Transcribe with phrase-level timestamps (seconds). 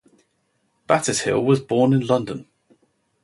[0.89, 2.47] Battishill was born in London.